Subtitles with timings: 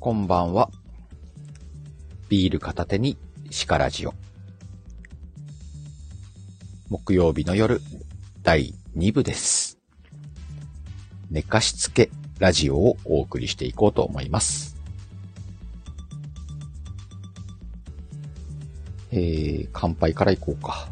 [0.00, 0.70] こんばんは。
[2.28, 3.18] ビール片手に
[3.50, 4.14] シカラジオ。
[6.88, 7.80] 木曜日の夜、
[8.44, 9.80] 第2部です。
[11.32, 14.76] 寝かしつけラジオをお送りしていこうと思います。
[19.10, 20.88] えー、乾杯からいこうか。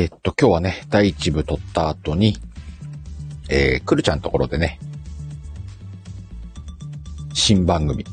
[0.00, 2.38] えー、っと、今日はね、第一部撮った後に、
[3.50, 4.78] えー、くるちゃんのところでね、
[7.34, 8.06] 新番組、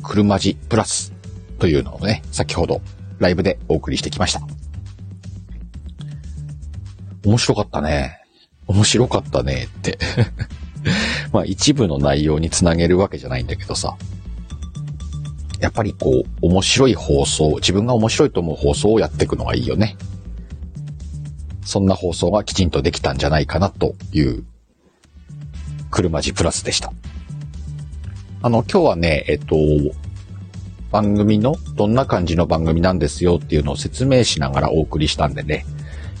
[0.00, 1.12] 車字プラス
[1.58, 2.80] というのをね、先ほど
[3.18, 4.42] ライブでお送りしてきました。
[7.26, 8.22] 面白かったね。
[8.68, 9.98] 面白かったねって。
[11.32, 13.96] まあ一部の内容につなげるわけじゃないんだけどさ。
[15.58, 19.96] やっぱりこう、面白い放送、自分が面白いと思う放送をやっていくのがいいよね。
[21.68, 24.42] そんな放送がきちんとできたんじゃないかなという、
[25.90, 26.94] 車字プラスでした。
[28.40, 29.54] あの、今日はね、えっと、
[30.90, 35.66] 番組のどんな感じの番組なんですよっていうのを説明しながらお送りしたんでね、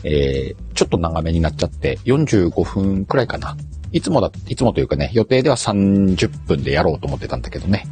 [0.04, 3.56] えー、ちょっと長めになっちゃって、45分くらいかな。
[3.90, 7.86] いつもだ、いつもというかね、予定では30分でやろうと思ってたんだけどね。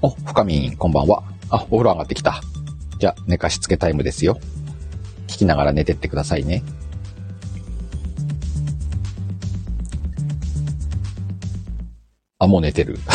[0.00, 1.24] お、深みん、こんばんは。
[1.50, 2.40] あ、お風呂上がってきた。
[3.00, 4.38] じゃあ、寝かしつけタイムですよ。
[5.32, 6.62] 聞きながら寝てってくださいね。
[12.38, 12.98] あ、もう寝てる。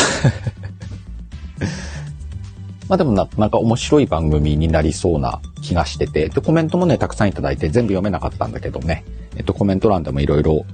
[2.88, 9.04] まあでもな、なんか面白い番組になりそうな気がしてて、で、コメントもね、たくさんいただいて全部読めなかったんだけどね、
[9.36, 10.64] えっと、コメント欄でもいろいろ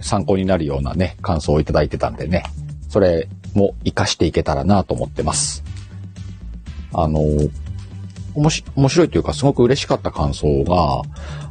[0.00, 2.44] 参考になるようなね、感想をいただいてたんでね、
[2.88, 5.64] それも活かしていけたらなと思ってます。
[6.92, 7.20] あの、
[8.34, 11.02] おもし、面白いというかすごく嬉しかった感想が、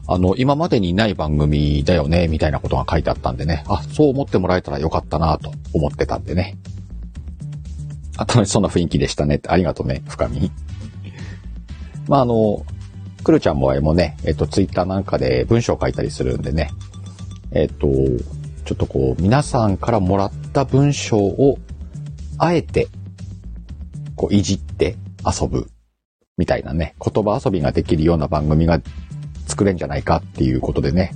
[0.08, 6.58] あの、今までにない番組だよね、みたいなことが書いてあったんでね、あ、そう思ってもらえたらよかったなと思ってたんでね。
[8.18, 9.40] あ、楽しそうな雰囲気でしたね。
[9.48, 10.52] ありがとうね、深み。
[12.08, 12.66] まあ、あの、
[13.24, 16.72] くるちゃんもあれもね、えっと、ツイッターなんかで文章を書いたりするんでね、
[17.52, 17.88] えっと、
[18.66, 21.60] ちょっとこう、皆さんからもらった文章を、
[22.38, 22.88] あえて、
[24.16, 25.70] こう、いじって遊ぶ、
[26.40, 28.80] みたいなね、言葉遊びができるような番組が
[29.46, 31.12] 作れんじゃないかっていうことでね、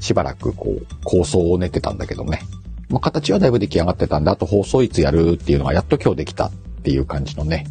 [0.00, 2.42] しばらくこう、構想を練ってたんだけどね。
[2.90, 6.52] まあ、形はだいぶ出来上がってたんで、あと放送いつやるっていうのがやっと今日できたっ
[6.82, 7.66] ていう感じのね、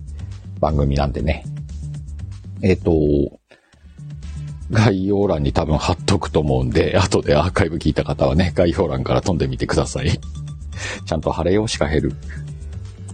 [0.59, 1.45] 番組なんでね。
[2.63, 2.91] えっ、と、
[4.71, 10.19] 概要欄に多分貼っとくと思うんで、後でアーカイブ聞いた方はね、概要欄から飛んでみてください。
[11.05, 12.13] ちゃんと貼れようしか減る。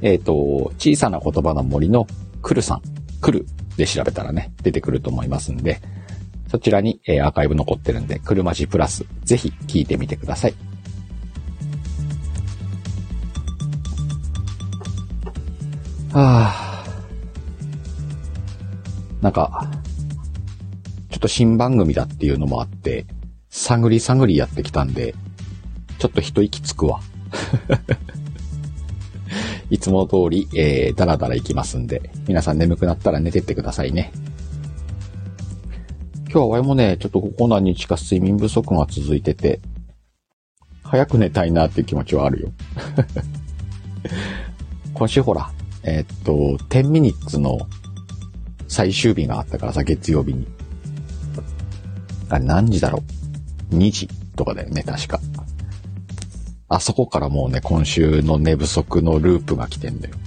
[0.02, 2.08] えっ、と、小さな言葉の森の
[2.42, 2.82] くるさん、
[3.22, 3.46] くる
[3.78, 5.82] で調べたらね、出てくると思いますんで、
[6.50, 10.54] そちらに、えアーカイブ残ってるんで、車字プラス、ぜひ聞いてみてください。
[16.12, 16.86] はあ。
[19.22, 19.70] なんか、
[21.12, 23.06] ちょっと新番組だっていうのもあって、
[23.50, 25.14] 探り探りやってきたんで、
[26.00, 27.02] ちょっと一息つくわ。
[29.70, 34.12] いつも通り、えー、だらだら行きますんで、皆さん眠くなったら寝てってくださいね。
[36.32, 39.60] 今日は我もね、ちょっとここ何日か睡眠不足が続いてて、
[40.84, 42.52] 早く寝たいなっていう気持ちはあるよ。
[44.94, 45.52] 今週ほら、
[45.84, 46.34] えーっと、
[46.66, 47.60] 10ミニッツの
[48.68, 50.48] 最終日があったからさ、月曜日に。
[52.30, 53.04] あ何時だろ
[53.72, 55.20] う ?2 時とかだよね、確か。
[56.70, 60.16] あそこからもうね、今週の寝不足のループが来てんだよ。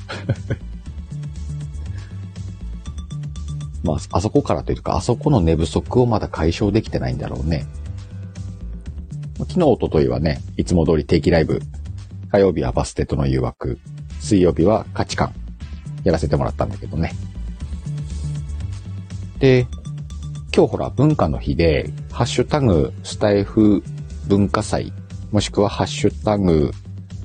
[3.85, 7.65] まあ、あそこからというか、あそこの寝不足をまだ解消できてないんだろうね。
[9.39, 11.63] 昨日、一昨日はね、いつも通り定期ライブ、
[12.31, 13.79] 火曜日はバステとの誘惑、
[14.21, 15.33] 水曜日は価値観、
[16.03, 17.15] やらせてもらったんだけどね。
[19.39, 19.67] で、
[20.55, 23.85] 今日ほら文化の日で、ハッシュタグスタイフ
[24.27, 24.93] 文化祭、
[25.33, 26.73] もしくはハッシュタグ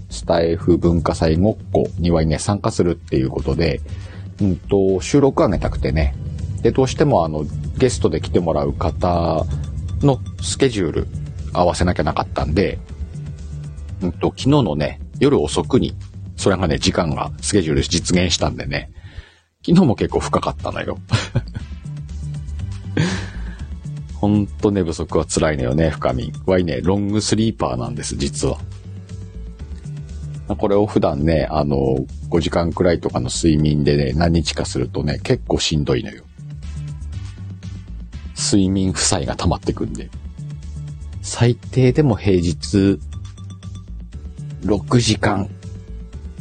[0.09, 3.81] スタイフ文化祭ごっこにはね、参加するっていうことで、
[4.41, 6.15] うんと、収録上げたくてね。
[6.61, 7.43] で、どうしてもあの、
[7.77, 9.45] ゲストで来てもらう方
[10.01, 11.07] のスケジュール
[11.51, 12.79] 合わせなきゃなかったんで、
[14.01, 15.93] うんと、昨日のね、夜遅くに、
[16.37, 18.89] それがね、時間がスケジュール実現したんでね、
[19.65, 20.97] 昨日も結構深かったのよ。
[24.19, 26.33] ほんと寝不足は辛いのよね、深み。
[26.47, 28.57] わいね、ロングスリーパーなんです、実は。
[30.57, 31.77] これを普段ね、あの、
[32.29, 36.23] 5時間くらいとかの睡眠でね、何日かするとね、結構しんどいのよ。
[38.35, 40.09] 睡眠負債が溜まってくんで。
[41.21, 42.99] 最低でも平日、
[44.63, 45.47] 6時間、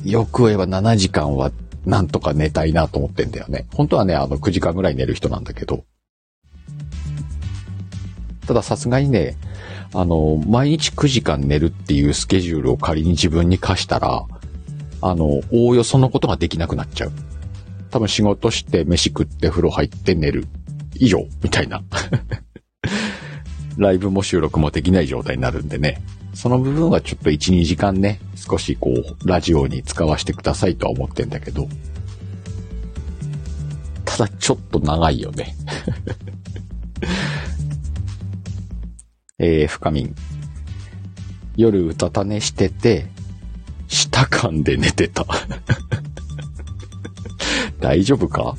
[0.03, 1.53] よく言えば7時間は
[1.85, 3.67] なんとか寝たいなと思ってんだよね。
[3.75, 5.85] 本当はね、あの9時間ぐらい寝る人なんだけど。
[8.47, 9.37] たださすがにね、
[9.93, 14.25] あの、毎日9時間寝るっていうスケジュールを仮に自分に課したら、
[15.01, 17.13] あの、おおよそのことができなくなっちゃう。
[17.91, 20.47] 多分仕事して飯食って風呂入って寝る。
[20.95, 21.83] 以上、みたいな。
[23.77, 26.03] ライブも収録もできない状態になるんでね。
[26.35, 31.69] その部分はちょっと1、2時間ね、少しこう、ラジオに使わせてくださいとは思ってんだけど。
[34.05, 35.55] ただちょっと長いよね。
[39.39, 40.15] えー、深みん。
[41.57, 43.07] 夜うたた寝してて、
[43.87, 45.27] 舌噛んで寝てた。
[47.79, 48.57] 大丈夫か？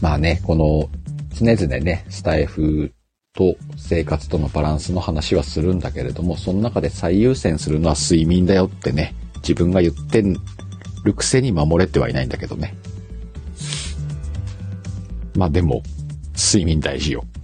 [0.00, 0.90] まあね、この、
[1.38, 2.92] 常々ね、スタイフ
[3.32, 10.24] と生活とのバランスの話はするんだけれども、その中で最優先するのは睡眠だよってね、自分が言って
[11.04, 12.76] るくせに守れてはいないんだけどね。
[15.36, 15.82] まあでも、
[16.40, 17.24] 睡眠大事よ。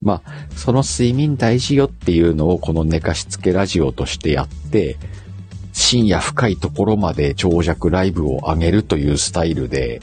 [0.00, 4.96] まあ、その睡眠大事よっていうのをこの寝かしつけラジオとしてやって、
[5.72, 10.00] 深夜深いところまで長尺ライブを上げるというスタイルで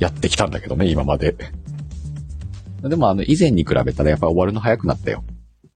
[0.00, 1.36] やってきたんだけどね、今まで。
[2.82, 5.24] でもあの、以前に比べたらやっぱ終わるの早くなったよ。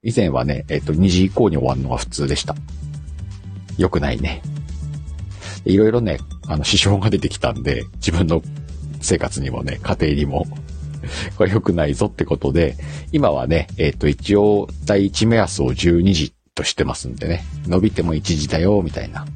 [0.02, 2.56] 以前はね、えっと、2時以降に終わるのが普通でした。
[3.78, 4.42] 良くないね。
[5.64, 6.18] いろいろね、
[6.48, 8.42] あの、支障が出てきたんで、自分の
[9.02, 10.46] 生活にもね、家庭にも
[11.36, 12.76] これ良くないぞってことで、
[13.12, 19.26] 今はね、えっ、ー、と、一応、第一目安を12時としてますんでね、伸びても1時だよ、みたいな。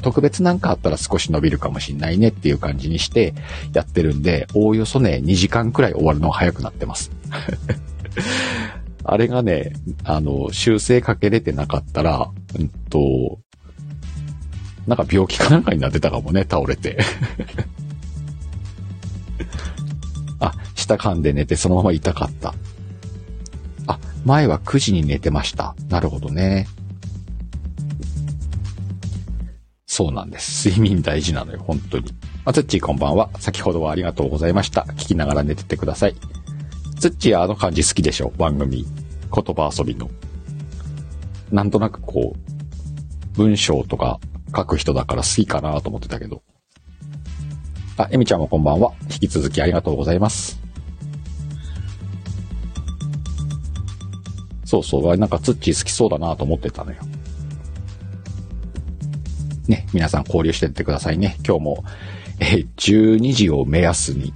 [0.00, 3.34] 特別なんかあったら少し伸びるかもしんないねっていう感じにして
[3.74, 7.10] やってるんで、おおよそね、2時間くらい終わるのが早くなってます。
[9.04, 9.72] あれがね、
[10.04, 13.38] あの、修正かけれてなかったら、うんと、
[14.86, 16.98] なんか病気かなんかになってたかもね、倒れて。
[20.82, 22.54] あ、下噛んで寝てそのまま痛かった。
[23.86, 25.74] あ、前は9時に寝てました。
[25.88, 26.66] なるほどね。
[29.86, 30.68] そうなんです。
[30.68, 32.12] 睡眠大事なのよ、本当に。
[32.44, 33.30] あ、つっちーこんばんは。
[33.38, 34.82] 先ほどはありがとうございました。
[34.96, 36.16] 聞きながら寝ててください。
[36.98, 38.32] つっちーあの感じ好きでしょ？
[38.36, 38.84] 番組。
[39.34, 40.10] 言葉遊びの。
[41.50, 44.18] なんとなくこう、文章とか
[44.54, 46.42] 書く人だから好きかなと思ってたけど。
[47.98, 48.92] あ、エミちゃんもこんばんは。
[49.10, 50.61] 引き続きありがとうございます。
[54.72, 57.02] そうそう、あれなんかツッチー好きそうだなと思ってたのよ。
[59.68, 61.36] ね、皆さん交流してってくださいね。
[61.46, 61.84] 今日も、
[62.40, 64.32] え、12時を目安に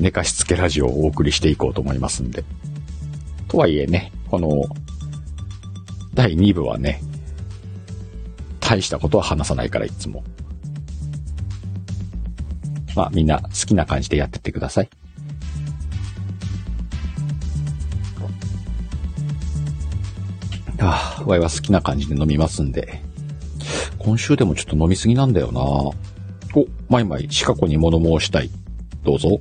[0.00, 2.42] 寝かしつけラジオをお送りしていこうと思いますんで。
[3.46, 4.50] とはいえね、この、
[6.12, 7.00] 第2部はね、
[8.58, 10.24] 大したことは話さないからいつも。
[12.96, 14.90] まあみんな好きな感じでやってってください。
[20.84, 23.00] ああ、ワイは好きな感じで飲みますんで。
[23.98, 25.94] 今週でもちょっと飲みすぎなんだよなお、
[26.88, 28.50] マイマイ、シカゴに物申したい。
[29.04, 29.38] どうぞ。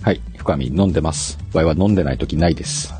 [0.00, 1.38] はい、深み飲んでます。
[1.52, 2.94] ワイは飲んでない時ないです。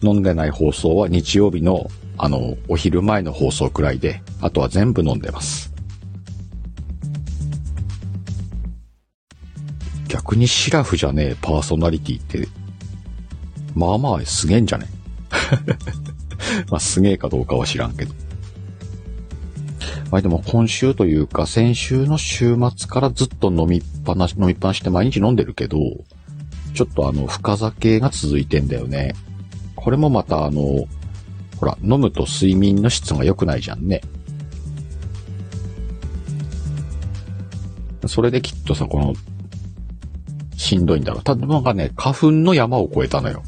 [0.00, 5.67] 飲んでない放送は日曜日のあの、お昼前の放送くらいで、あとは全部飲んでます。
[10.08, 12.48] 逆にシラフじゃねえパーソナリティって、
[13.74, 14.86] まあまあすげえんじゃね？
[16.70, 18.14] まあすげえかどうかは知らんけど。
[20.10, 25.78] まあでも今週というか先週の週末からずっと飲みっぱなし、飲みっぱなしって毎日飲んでるけど、
[26.74, 29.14] ちょっとあの深酒が続いてんだよね。
[29.76, 30.86] これもまたあの、
[31.56, 34.00] ほら、飲むと睡眠の質が良くないじゃんね。
[38.06, 39.14] それできっとさ、この、
[40.68, 41.22] しんどいんだろ。
[41.22, 43.42] ただなんかね、花粉の山を越えたのよ。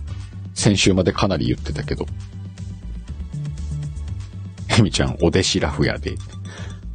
[0.55, 2.07] 先週までかなり言ってたけど。
[4.79, 6.15] エミちゃん、お弟子ラフやで。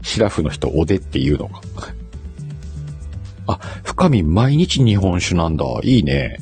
[0.02, 1.62] シラフの人、おでって言うのか。
[3.48, 5.66] あ、深み毎日日本酒なんだ。
[5.84, 6.38] いいね。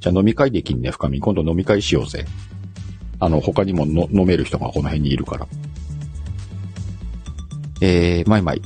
[0.00, 1.20] じゃあ飲み会できんね、深み。
[1.20, 2.24] 今度飲み会しようぜ。
[3.20, 5.46] あの、他にもの飲める人がこの辺にいるから。
[7.80, 8.62] えー、マイマイ。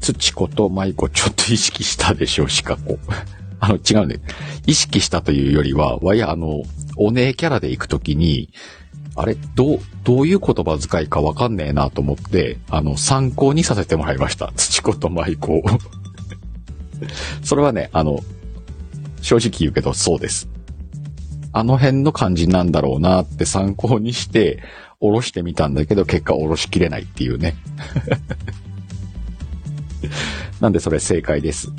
[0.00, 2.98] 土子と舞子ちょっと意識したでしょ、シカ子。
[3.64, 4.20] あの、違うね。
[4.66, 6.62] 意識したというよりは、わや、あの、
[6.96, 8.50] お姉キャラで行くときに、
[9.16, 14.52] あれ、どう、どういう言葉遣いかわかんねえなと思って、あの、参考にさせてもらいました。
[14.54, 15.62] 土子と舞子。
[17.42, 18.20] それはね、あの、
[19.22, 20.48] 正直言うけど、そうです。
[21.52, 24.62] あの辺の感じなんだろうなって参考にして、
[25.00, 27.54] おろしてみたんだけど、結果おろしきれないっていうね。
[30.60, 31.72] なんでそれ正解です。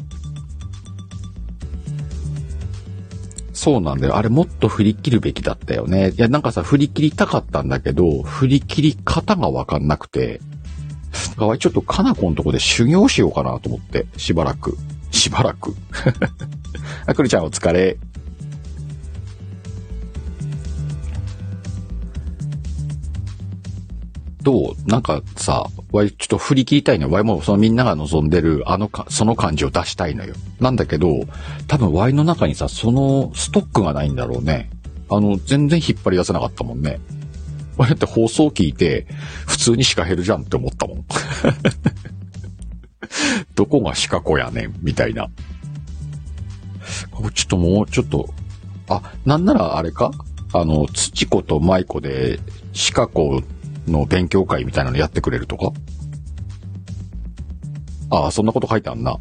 [3.65, 4.15] そうなんだよ。
[4.15, 6.11] あれもっと振り切るべきだったよね。
[6.11, 10.39] いや、なんかさ、振り切りたかったんだけど、振り切り方がわかんなくて、
[11.31, 14.77] だからちょっとかなこのとこで修行しようかなと思って、しばらく。
[15.09, 15.73] しばらく。
[17.07, 17.97] あくるちゃんお疲れ。
[24.45, 24.83] どう？
[24.85, 27.11] なんかさ、わいちょっと振り切りたいのよ。
[27.11, 30.35] わいもそのみんなが望んでるあのか、その感じを出したいのよ。
[30.59, 31.25] なんだけど、
[31.67, 34.69] 多分ワイの中にさ、そのストックがないんだろうね。
[35.09, 36.99] あの、全然引っ張り出せなかったもんね。
[37.75, 39.07] わいって放送聞いて、
[39.47, 41.05] 普通にシカヘルじゃんって思ったもん。
[43.55, 45.27] どこがシカ子やねん、みたいな。
[45.27, 48.29] ちょっともうちょっと、
[48.89, 50.11] あ、なんならあれか？
[50.53, 52.39] あの、土子と舞子で、
[52.73, 53.41] シカ子
[53.87, 55.71] の勉強会みたいなのやってくれるとか？
[58.09, 59.17] ああ、そんなこと書いてあんな。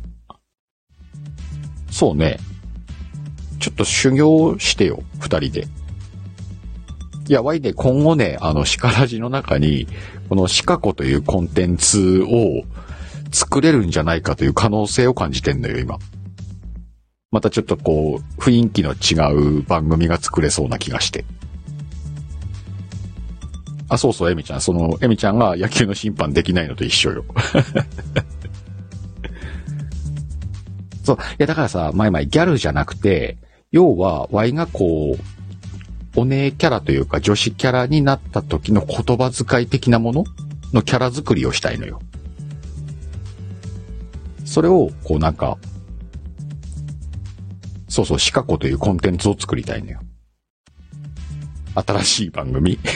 [1.90, 2.38] そうね。
[3.60, 5.66] ちょっと修行してよ、二人で。
[7.26, 9.86] いや、ワイね、今後ね、あの、シカラジの中に、
[10.28, 12.64] このシカコというコンテンツを
[13.32, 15.98] 作れるんじゃないかという可能性を感じてんのよ、今。
[17.30, 21.24] またちょっとこう、雰囲気の違う番組が作れそうな気がして。
[23.94, 24.60] あ、そうそう、エミちゃん。
[24.60, 27.24] その、エミちゃんが野球の審判できないのと一緒よ。
[31.02, 31.16] そう。
[31.16, 33.38] いや、だからさ、前々ギャルじゃなくて、
[33.72, 40.24] 要は、ワイがこう、お姉キャラというか女子キャラになった時の言葉遣い的なもの？
[40.72, 42.00] のキャラ作りをしたいのよ。
[44.44, 45.58] それを、こうなんか、
[47.88, 50.00] そうそう、シカコというコンテンツを作りたいのよ。
[51.74, 52.78] 新しい番組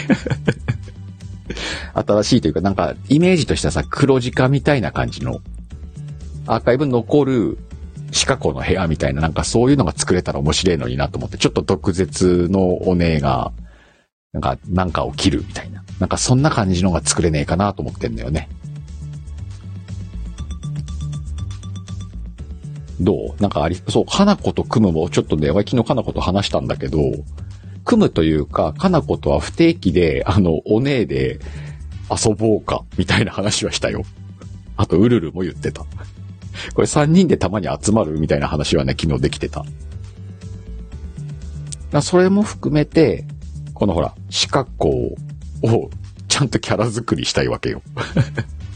[1.95, 5.41] 新しいというか、なんか、イメージとしてはさ、黒字化みたいな感じの、
[6.47, 7.59] アーカイブ残る、
[8.11, 13.53] シカコの部屋みたいな、なんかそういうのが作れたら面白いのになと思って、ちょっと毒舌のお姉が、
[14.33, 15.83] なんか、なんかを切るみたいな。
[15.99, 18.49] なんかそんな感じのが作れねえかなと思ってんだよね。
[23.01, 23.43] どう？
[23.43, 26.99] なんかあり、そう、花子と組むもちょっとね、昨日花子と話したんだけど、
[27.89, 31.41] 組むというか、かなことは不定期で、あの、お姉で
[32.11, 34.03] 遊ぼうか、みたいな話はしたよ。
[34.77, 35.87] あと、うるるも言ってた。
[36.75, 39.65] これ3人でたまに集まるみたいな話はね、昨日できてた。
[42.03, 43.25] それも含めて、
[43.73, 45.17] このほら、四角校を
[46.29, 47.81] ちゃんとキャラ作りしたいわけよ。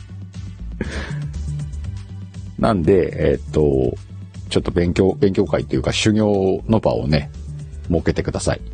[2.59, 3.95] なんで、えー、っと、
[4.49, 7.31] ちょっと勉強、勉強会っていうか修行の場をね、
[7.90, 8.72] 設けてください。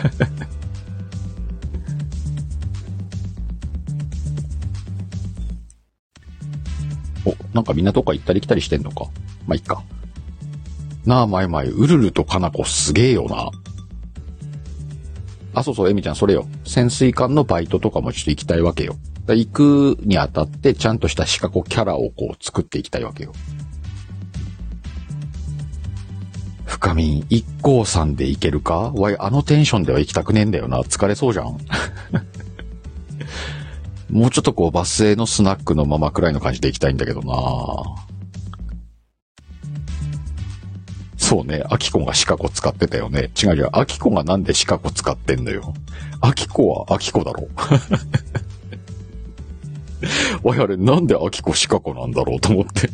[7.24, 9.06] お、なんかみんなどっか行ったり来たりしてんのか？
[9.46, 9.82] まあ、いっか。
[11.04, 13.50] なあ、まいまい、うるるとかなこすげえよな。
[15.52, 16.46] あ、そうそう、えみちゃん、それよ。
[16.64, 18.96] 潜水艦のバイトとかもちょっと行きたいわけよ。
[19.26, 23.32] 行くにあたって、ちゃんとしたシカゴキャラをこう作っていきたいわけよ。
[26.80, 28.90] 深み、一行さんで行けるか？
[28.94, 30.80] わい、あのテンションでは行きたくねえんだよな。
[30.80, 31.58] 疲れそうじゃん。
[34.08, 37.34] もうちょっとこう、バス停のスナックのままくらいの感じで行きたいんだけどな
[41.18, 43.30] そうね、アキコがシカゴ使ってたよね。
[43.40, 45.74] 違う違う、アキコがなんでシカゴ使ってんのよ。
[46.22, 47.46] アキコはアキコだろ。
[50.42, 52.88] わいあれ、なんでアキコシカゴなんだろうと思って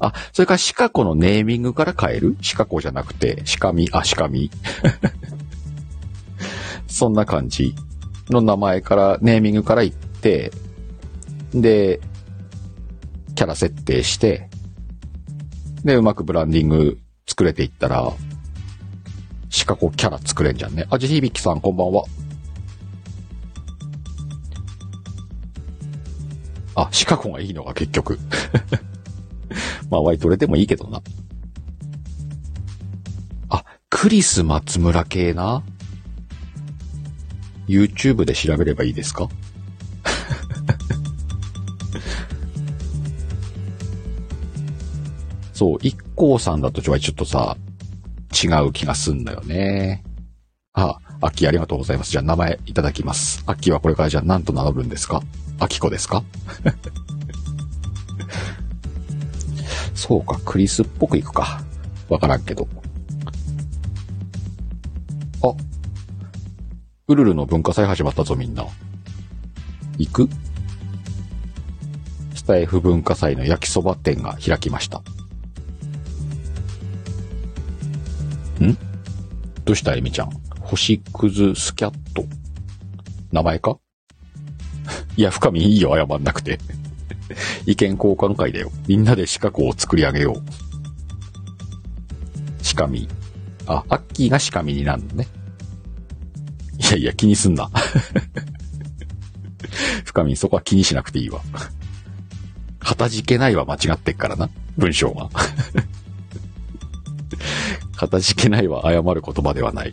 [0.00, 2.36] あ、それからシカコのネーミングから変える？
[2.40, 4.50] シカコじゃなくて、シカミ、あ、シカミ。
[6.88, 7.74] そんな感じ
[8.30, 10.52] の名前から、ネーミングから言って、
[11.54, 12.00] で、
[13.34, 14.48] キャラ設定して、
[15.84, 18.12] で、うまくブランディング作れていったら、
[19.50, 20.86] シカコキャラ作れんじゃんね。
[20.90, 22.04] あ、じひびきさんこんばんは。
[26.74, 28.18] あ、シカゴがいいのが結局。
[29.90, 31.02] まあ、ワイトレでもいいけどな。
[33.48, 35.62] あ、クリス松村系な
[37.68, 39.28] ?YouTube で調べればいいですか？
[45.52, 47.56] そう、一光さんだとちょっとさ、
[48.42, 50.04] 違う気がすんだよね。
[50.72, 52.12] あ、アッキありがとうございます。
[52.12, 53.42] じゃあ名前いただきます。
[53.46, 55.22] アッキはこれからじゃあ何と名乗るんですか？
[55.58, 56.22] アキコですか？
[60.00, 61.62] そうか、クリスっぽくいくか。
[62.08, 62.66] わからんけど。
[65.42, 65.54] あ、
[67.06, 68.64] ウルルの文化祭始まったぞみんな。
[69.98, 70.28] 行く？
[72.34, 75.00] スタイフ文化祭の焼きそば店が開きました。
[75.00, 75.02] ん？
[79.66, 80.30] どうしたエミちゃん？
[80.60, 82.24] 星屑スキャット。
[83.32, 83.78] 名前か？
[85.18, 86.58] いや、深見いいよ、謝んなくて。
[87.66, 88.70] 意見交換会だよ。
[88.86, 90.42] みんなで四角を作り上げよ
[92.60, 92.64] う。
[92.64, 93.08] しかみ。
[93.66, 95.28] あ、アッキーがしかみになるのね。
[96.78, 97.70] いやいや、気にすんな。
[100.04, 101.40] 深み、そこは気にしなくていいわ。
[102.78, 104.50] かたじけないは間違ってっからな。
[104.76, 105.28] 文章が。
[107.94, 109.92] かたじけないは謝る言葉ではない。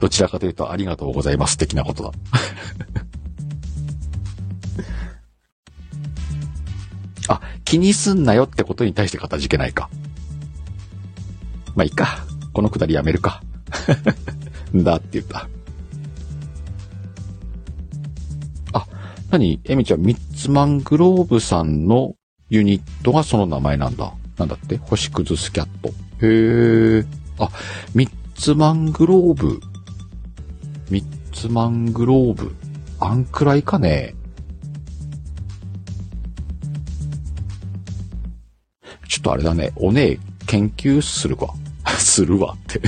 [0.00, 2.10] どちらかというとありがとうございます的なことだ。
[7.72, 9.88] 気にすんなよってことに対してかたじけないか。
[11.74, 12.26] まあいいか。
[12.52, 13.42] このくだりやめるか。
[14.76, 15.48] だって言った。
[18.74, 18.86] あ、
[19.30, 22.14] なにエミちゃん、ミッツマングローブさんの
[22.50, 24.12] ユニットがその名前なんだ。
[24.36, 24.76] なんだって？
[24.76, 25.88] 星屑スキャット。
[26.20, 27.06] へえ。
[27.38, 27.48] あ、
[27.94, 29.60] ミッツマングローブ。
[30.90, 32.54] ミッツマングローブ。
[33.00, 34.14] あんくらいかね。
[39.22, 39.72] とあれだね。
[39.76, 41.54] おねえ、研究するわ。
[41.98, 42.80] するわって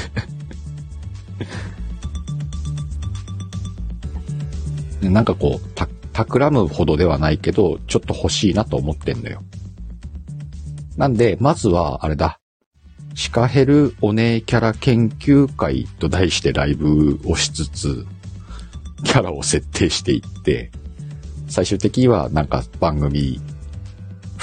[5.08, 9.42] なんかこう、た、企むほどではないけど、ちょっと欲しいなと思ってんのよ。
[10.96, 12.38] なんで、まずは、あれだ。
[13.14, 18.06] シカヘルお姉キャラ研究会と題してライブをしつつ、
[19.04, 20.70] キャラを設定していって、
[21.48, 23.40] 最終的にはなんか番組、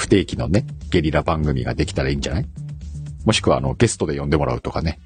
[0.02, 2.46] 不定期のね、ゲリラ番組ができたらいいんじゃない？
[3.24, 4.98] もしくはあの、ゲストで呼んでもらうとかね。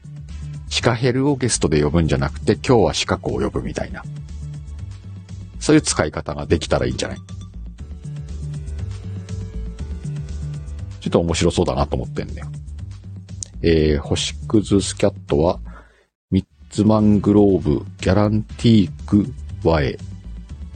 [0.70, 4.02] シカヘルをゲストで呼ぶんじゃなくて、今日はシカ子を呼ぶみたいな。
[5.60, 7.18] そういう使い方ができたらいいんじゃない？
[11.00, 12.46] ちょっと面白そうだなと思ってんだよ。
[13.60, 15.60] えー、星屑スキャットは、
[16.30, 19.26] ミッツマングローブ、ギャランティーク、
[19.62, 19.98] ワエ、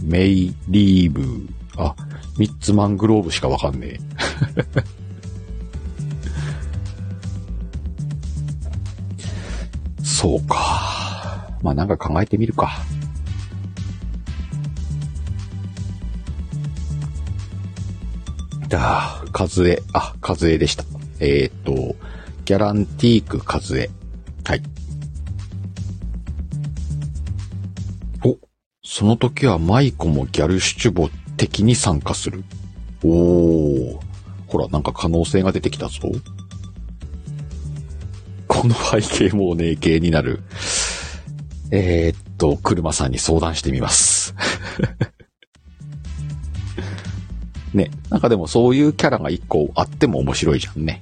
[0.03, 1.97] メイリーブ、あ、
[2.39, 4.10] ミッツマングローブしかわかんねえ。
[10.03, 11.49] そうか。
[11.63, 12.71] まあなんか考えてみるか。
[18.69, 20.85] だ、カズエ、あ、カズエでした。
[21.19, 21.97] えー、っと、
[22.45, 23.91] ギャランティークカズエ。
[24.45, 24.63] はい。
[28.25, 28.39] お、
[28.83, 32.45] その時はマイコもギャルシュチュボ的に参加する。
[33.03, 34.10] おー。
[34.51, 36.01] ほら、なんか可能性が出てきたぞ。
[38.49, 40.43] この背景もね、系になる。
[41.71, 44.35] えー、っと、車さんに相談してみます。
[47.73, 51.01] ね、なんかでもそういうキャラが一個あっても面白いじゃんね。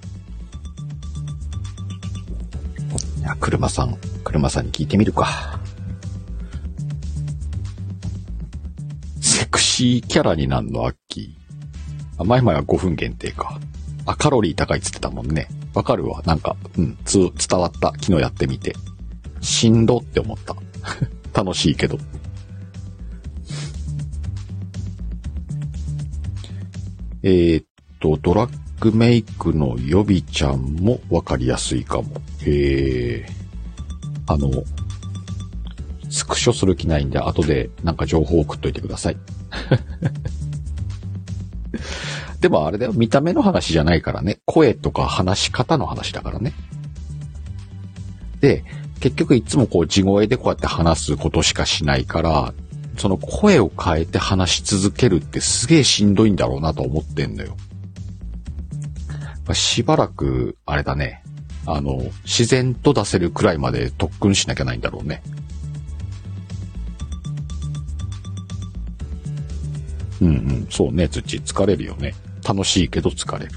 [3.29, 5.61] や、車さん、車さんに聞いてみるか。
[9.21, 11.48] セクシーキャラになんの、アッキー。
[12.19, 13.59] あ、前々は5分限定か。
[14.07, 15.49] あ、カロリー高いっつってたもんね。
[15.75, 16.23] わかるわ。
[16.27, 17.93] なんか、うん、つ、伝わった。
[17.93, 18.75] 昨日やってみて。
[19.41, 20.57] しんどって思った。
[21.43, 21.99] 楽しいけど。
[27.23, 27.65] えー、っ
[28.01, 28.51] と、ドラッ
[28.81, 32.23] グメイクの予備ちゃんもわかりやすいかも。
[32.43, 33.27] へえ。
[34.27, 34.51] あの、
[36.11, 39.17] スクショする気ないんで、後でなんか情報を送っといてください。
[42.41, 44.39] でもあれだよ、見た目の話じゃないからね。
[44.45, 46.53] 声とか話し方の話だからね。
[48.41, 48.65] で、
[49.01, 52.55] 結局いつもこう地声でこうやって話すことしかしないから、
[52.97, 57.57] その声を変えて話し続けるってすげえしんどいんだろうなと思ってんのよ。
[59.55, 61.23] しばらく、あれだね。
[61.67, 65.23] あの、自然と出せるくらいまで特訓しなきゃないんだろうね。
[70.21, 70.67] うんうん。
[70.71, 72.15] そうね、土疲れるよね。
[72.49, 73.53] 楽しいけど疲れる。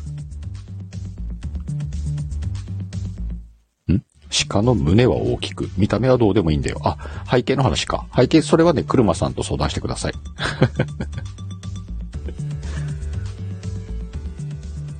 [3.94, 4.04] ん？
[4.50, 5.70] 鹿の胸は大きく。
[5.78, 6.82] 見た目はどうでもいいんだよ。
[6.84, 6.98] あ、
[7.30, 8.06] 背景の話か。
[8.14, 10.14] 背景、それはね、車さんと相談してください。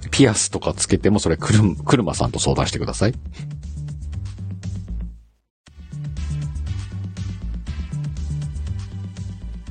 [0.10, 3.14] ピアスとかつけてもそれ、くる、車さんと相談してください。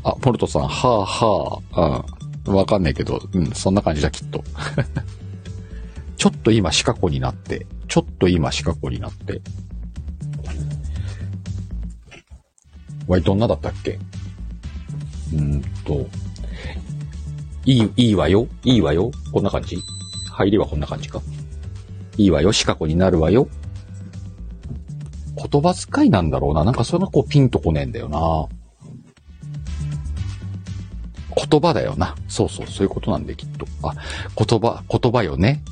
[0.02, 2.19] あ、ポルトさん、はあはあ、うん。
[2.46, 4.42] わかんないけど、うん、そんな感じだ、きっと。
[6.16, 9.40] ちょっと今、シカ子になって、ちょっと今、シカ子になって。
[13.06, 13.98] わい、どんなだったっけ？
[15.34, 16.06] うんと、
[17.64, 18.46] いい、いいわよ？
[18.64, 19.10] いいわよ？
[19.32, 19.78] こんな感じ？
[20.30, 21.20] 入りはこんな感じか。
[22.16, 22.52] いいわよ？
[22.52, 23.48] シカ子になるわよ？
[25.36, 26.64] 言葉遣いなんだろうな。
[26.64, 28.46] なんかそれがこうピンとこねえんだよな。
[31.34, 32.14] 言葉だよな。
[32.28, 33.66] そうそう、そういうことなんで、きっと。
[33.82, 33.94] あ、
[34.36, 35.62] 言葉、言葉よね。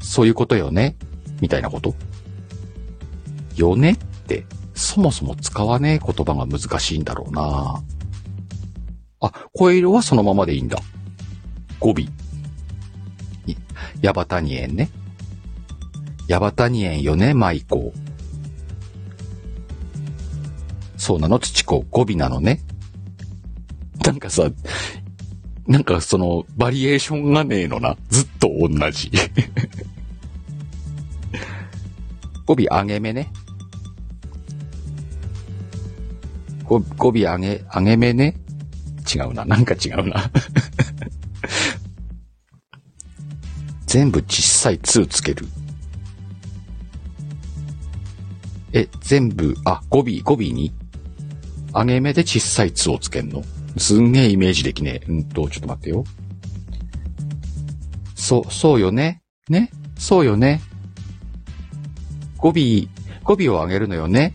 [0.00, 0.96] そういうことよね。
[1.40, 1.94] みたいなこと
[3.56, 7.82] よねって、そもそも使わねえ言葉が難しいんだろうな。
[9.20, 10.78] あ、声色はそのままでいいんだ。
[11.78, 11.94] 語尾。
[14.02, 14.90] ヤバタニエンね。
[16.28, 17.92] ヤバタニエンよね、マイコ
[20.96, 21.84] そうなの、土子。
[21.90, 22.60] 語尾なのね。
[24.04, 24.50] なんかさ、
[25.66, 27.96] なんかその、バリエーションがねえのな。
[28.10, 29.10] ずっと同じ。
[32.44, 33.32] 語尾上げ目ね。
[36.64, 38.36] 語尾上げ、上げ目ね。
[39.14, 39.44] 違うな。
[39.46, 40.30] なんか違うな。
[43.86, 45.46] 全部小さい2つける。
[48.72, 50.74] え、全部、あ、語尾、語尾に？
[51.72, 53.42] 上げ目で小さい2をつけんの？
[53.76, 55.06] すんげえイメージできねえ。
[55.08, 56.04] うんと、ちょっと待ってよ。
[58.14, 59.22] そう、そうよね。
[59.48, 59.70] ね？
[59.98, 60.60] そうよね。
[62.36, 62.88] 語尾、
[63.22, 64.34] 語尾を上げるのよね。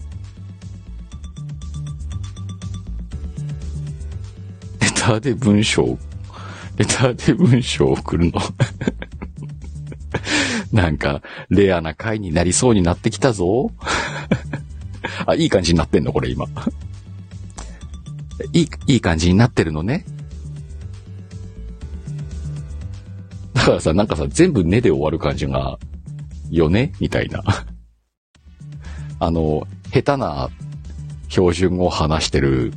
[4.80, 5.98] レターで文章、
[6.78, 8.42] レターで文章を送るの。
[10.74, 13.72] なんか、レアな回になりそうになってきたぞ。
[15.26, 16.46] あ、いい感じになってんのこれ今。
[18.54, 20.06] いい、いい感じになってるのね。
[23.54, 25.78] だからさ、なんかさ、全部ねで終わる感じが、
[26.50, 26.94] よね？
[27.00, 27.44] みたいな。
[29.20, 30.50] あの、下手な
[31.28, 32.74] 標準語を話してる、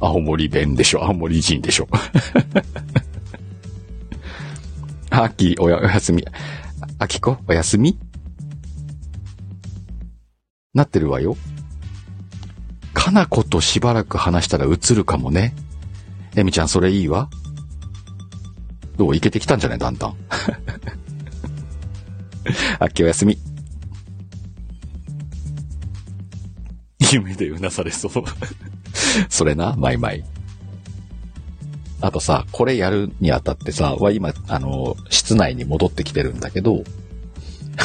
[0.00, 1.04] 青森弁でしょ？
[1.04, 1.88] 青森人でしょ？
[5.10, 6.24] あき、おや、おやすみ。
[6.98, 7.98] あきこ、おやすみ？
[10.74, 11.36] なってるわよ。
[12.98, 15.54] かなことしばらく話したら映るかもね。
[16.34, 17.30] えみちゃん、それいいわ。
[18.96, 19.16] どう？
[19.16, 19.78] いけてきたんじゃない？
[19.78, 20.16] だんだん。
[22.80, 23.38] あっきおやすみ。
[27.12, 28.12] 夢でうなされそう
[29.30, 30.24] それな、マイマイ。
[32.00, 36.82] あとさ、これやるにあたってさ、は今、あの、室内に戻ってきてるんだけど、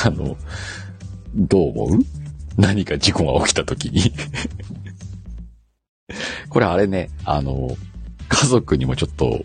[0.05, 0.35] あの、
[1.35, 1.99] どう思う？
[2.57, 4.11] 何か事故が起きた時に
[6.53, 7.75] これあれね、あの、
[8.29, 9.43] 家族にもちょっと、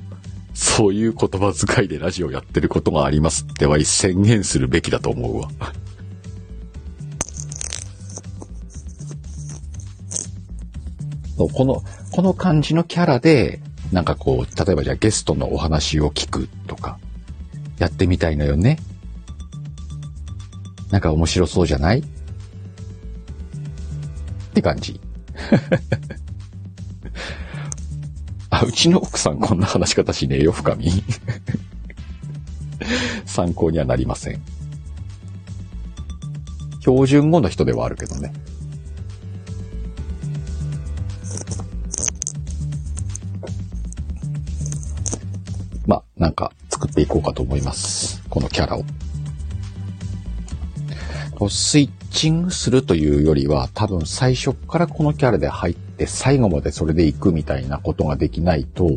[0.52, 5.48] そういう言葉遣いでラジオやってることがありますっては宣言するべきだと思うわ。
[11.38, 16.98] この、この感じのキャラで、なんかこう、例えばじゃあゲストのお話を聞くとか、
[17.78, 18.78] やってみたいのよね。
[20.90, 22.00] なんか面白そうじゃない？
[22.00, 22.04] っ
[24.52, 25.00] て感じ。
[28.60, 30.90] あ、うちの奥さんこんな話し方しねえよ、深み。
[33.24, 34.42] 参考にはなりません。
[36.80, 38.32] 標準語の人ではあるけどね。
[45.86, 48.20] まあ、なんか作っていこうかと思います。
[48.28, 48.84] このキャラを。
[51.48, 58.88] スイッチングするというよりは、多分最初からこのキャラで入ってて最後までそれで行くみたいなことができないと、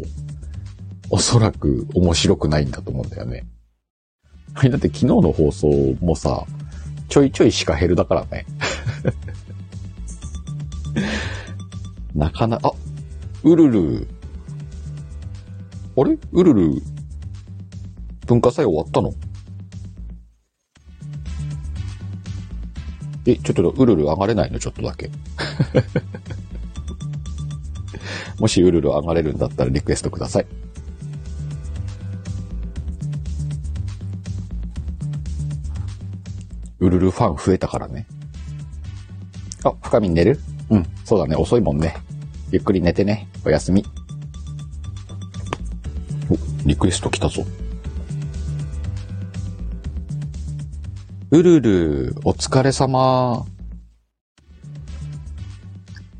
[1.09, 3.43] おそらく面白くないんだと思うんだよね。
[4.53, 5.67] はい、だって昨日の放送
[5.99, 6.45] もさ、
[7.09, 8.45] ちょいちょいシカヘルだからね。
[12.15, 12.71] なかな、あ、
[13.43, 14.07] ウルル。
[15.97, 16.17] あれ？
[16.31, 16.81] ウルル、
[18.27, 19.13] 文化祭終わったの？
[23.25, 24.59] え、ちょっとウルル上がれないの？
[24.59, 25.11] ちょっとだけ。
[28.41, 30.47] もしウルル上がれるんだったらリクエストください。
[36.79, 38.07] ウルルファン増えたからね。
[39.63, 40.39] あ、深み寝る？
[40.71, 41.35] うん、そうだね。
[41.35, 41.95] 遅いもんね。
[42.49, 43.27] ゆっくり寝てね。
[43.45, 43.85] おやすみ。
[46.27, 47.45] お、リクエスト来たぞ。
[51.29, 53.45] ウルル、お疲れ様。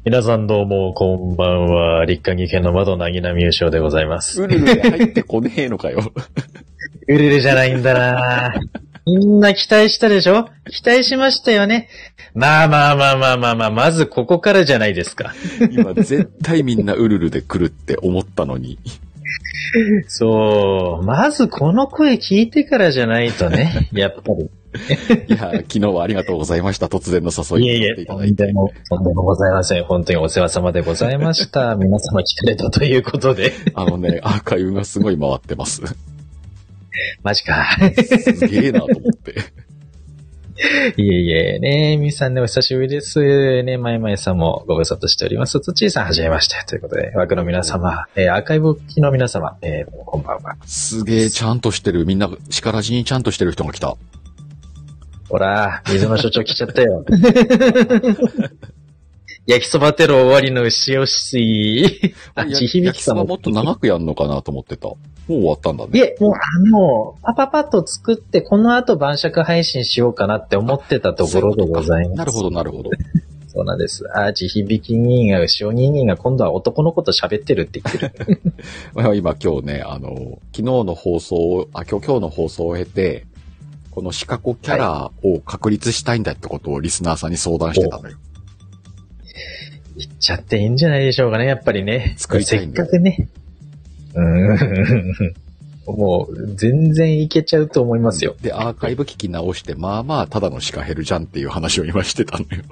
[0.04, 2.06] 皆さんどうも、こんばんは。
[2.06, 4.42] 立夏岐県の窓なぎなみゆうしょうでございます。
[4.42, 6.12] うるるで入ってこねえのかよ。
[7.08, 8.52] うるるじゃないんだな
[9.06, 10.50] みんな期待したでしょ？
[10.72, 11.88] 期待しましたよね。
[12.34, 15.36] まあまあまあまあまあまあ、まずここからじゃないですか。
[15.70, 18.80] 今絶対みんなうるるで来るって思ったのに。
[20.08, 21.06] そう。
[21.06, 23.88] まずこの声聞いてからじゃないとね。
[23.94, 24.50] やっぱり。
[25.28, 26.86] いや、昨日はありがとうございました。
[26.86, 28.36] 突然の誘いいえいえに乗ってい、ただいて。
[28.36, 29.84] とんでも、とんでもございません。
[29.84, 31.76] 本当にお世話様でございました。
[31.78, 33.54] 皆様聞かれたということで。
[33.74, 35.82] あのね、アーカイブがすごい回ってます。
[37.24, 37.66] マジか。
[37.96, 39.36] すげえなと思って。
[40.98, 43.64] いえいえ、ねみさんね、お久しぶりです。
[43.64, 45.60] ねまいまいさんもご無沙汰しております。
[45.60, 46.56] つちーさん、はじめまして。
[46.66, 50.56] ということで、枠の皆様、えーアーカイブを聞きの皆様、えーこんばんは。
[50.66, 52.06] すげえちゃんとしてる。
[52.06, 53.96] みんな、力地にちゃんとしてる人が来た。
[55.32, 57.06] ほら、水の所長来ちゃったよ。
[59.48, 62.14] 焼きそばテロ終わりの牛尾水。
[62.36, 63.26] あ、や地響焼きさんも。
[63.26, 64.90] もっと長くやんのかなと思ってた。
[64.90, 65.92] もう終わったんだね。
[65.98, 66.38] いえ、もうあ
[66.70, 72.18] の、パパパッと作って、この後晩酌配信しようかなって思ってたところでございます。
[72.18, 72.90] なるほど、なるほど。
[73.48, 74.04] そうなんです。
[74.14, 78.42] あ、地響き人が、牛尾人間が今度は男の子と喋ってるって言ってる。
[78.94, 83.26] まあ今今日ね、あの、昨日の放送を、あ、今日、今日の放送を経て、
[83.92, 88.18] このシカゴキャラを確立したいんだってことをリスナーさんに相談してたのよ。
[89.98, 92.00] 言っちゃっていいんじゃないでしょうかね、やっぱりね。
[92.10, 93.28] せっ作りたいんだよかくね。
[94.16, 95.34] うーん。
[95.98, 98.36] もう、全然いけちゃうと思いますよ。
[98.42, 102.64] で、アーカイブ聞き直して、まあまあ、ただのシカヘルじゃんっていう話を今してたのよ。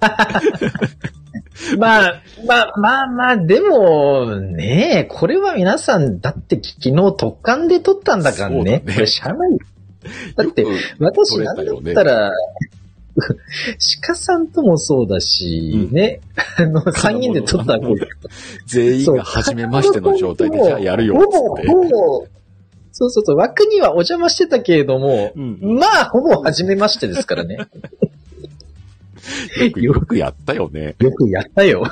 [1.78, 8.62] まあ、まあ、まあまあ、でも、ねえ、これは皆さん、だって昨日特感で撮ったんだからね。
[8.62, 9.58] ねこれしゃあない。
[10.36, 10.66] だって
[10.98, 12.32] 私なんだったら、
[14.06, 16.20] 鹿さんともそうだし、うんね、
[16.58, 18.06] あの、3人で撮ったわけ
[18.66, 21.68] 全員が初めましての状態で、じゃあやるよ、って。
[21.68, 22.26] ほぼ、
[22.92, 27.58] そうそうそう、枠にはお邪魔してたけれども、うんまあ、ほぼ初めましてですからね。
[29.60, 30.96] よく、よくやったよね。
[30.98, 31.84] よくやったよ。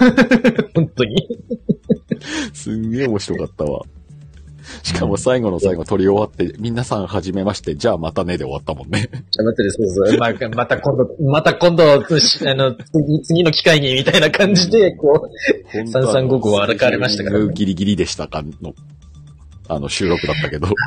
[0.75, 1.29] 本当に。
[2.53, 3.83] すんげえ面白かったわ。
[4.83, 9.09] しかも最後の最後撮り終わって、皆さん初めまして、じゃあまたねで終わったもんね。
[9.31, 10.19] じゃあ待ってね、そうそう。
[10.19, 15.29] まあ、また今度、また今度、しあの、次、次の機会に、みたいな感じで、こ
[15.75, 18.75] う、3355は歩かれましたからねギリギリでしたかの、
[19.69, 20.69] あの収録だったけど。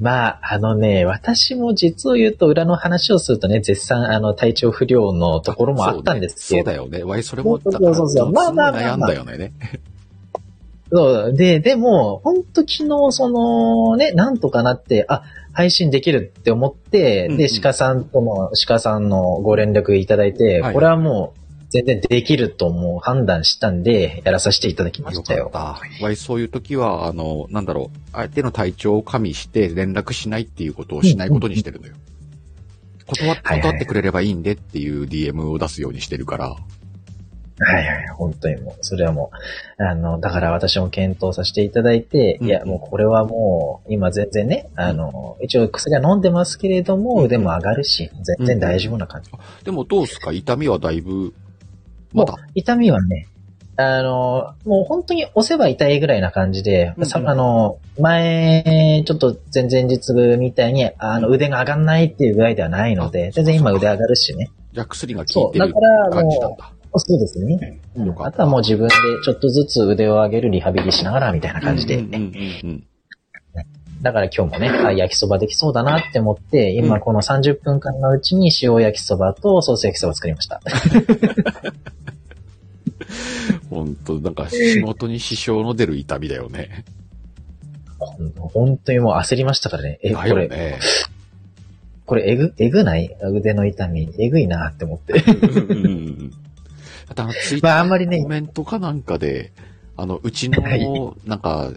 [0.00, 7.04] まあ、あのね、私も実を言うと裏の話をするとね、絶賛、あの、体調不良のところもあったんですけど、そうだよね。
[7.04, 9.52] わい、それも、そうそうそうそうまあまあまあまあ悩んだよね。
[10.92, 11.34] そう。
[11.34, 25.44] で、でも、ほんと昨日、その、ね、なんとかなって、あ、配信できるって思って、うんうんで、鹿さんとの、鹿さんのご連絡いただいて、はいこれはもう、全然できるともう判断したんで、やらさせていただきましたよ。
[25.44, 26.04] よかった。
[26.04, 31.94] わい、そういう時は、あの、なんだろう、相手の体調を加味して連絡しないっていうことをしないことにしてるのよ。
[33.06, 36.50] 断っはいはい断ってくれればいいんでっていう DM を出すようにしてるから。
[36.50, 36.62] はいはい、
[38.16, 39.30] 本当にもう、それはも
[39.78, 42.46] う、あの、だから私も検討させていただいて、うん。
[42.46, 47.24] いや、もうこれはもう、今全然ね、あの、一応薬は飲んでますけれども、うん。
[47.26, 49.30] 腕も上がるし、全然大丈夫な感じ。
[49.64, 50.32] でもどうすか？
[50.32, 51.32] 痛みはだいぶ、もう
[52.12, 53.28] まだ。、痛みはね、
[53.76, 57.02] あの、もう本当に押せば痛いぐらいな感じで、うん。
[57.04, 64.50] うんさあの、前、ちょっと前々日みたいに、あの、腕が上がんないっていうぐらいではないので、あ全然今腕上がるしね。
[64.72, 66.72] じゃあ薬が効そ、いうてるだからも感じなんだ。
[66.94, 67.80] う、そうですね。
[68.18, 72.04] あとはもう自分でちょっとずつ腕を上げるリハビリしながらみたいな感じで、
[74.02, 80.60] だから今日もね、あ焼きそばできそうだなって思って、うん今この30分間のうちに塩焼きそばとソース焼きそば作りました。
[83.70, 86.84] 本当なんか仕事に支障の出る痛みだよね。
[88.52, 89.98] 本当にもう焦りましたからね。
[90.02, 90.78] え、だこれ。
[92.04, 93.16] これえぐ、えぐない？
[93.22, 94.12] 腕の痛み。
[94.18, 95.14] えぐいなって思って。
[95.14, 96.32] うん
[97.12, 99.52] あとあの、ツイッタまああんまりねーコメントかなんかで、
[99.96, 101.70] あの、うちはいの、なんか、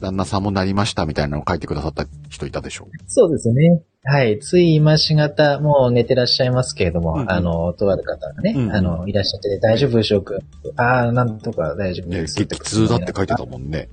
[0.00, 3.82] 旦那さんもなりましたみたいなのを書いてくださった人いたでしょそうですね。
[4.04, 4.38] はい。
[4.38, 10.36] つい今しがた、もう寝てらっしゃいますけれども、うんうんあの、とある方がね、うんうんあの、いらっしゃって、大丈夫でしょうか？
[10.76, 12.36] ああ、なんとか大丈夫ね、です。
[12.36, 13.88] 激痛だって書いてたもんね。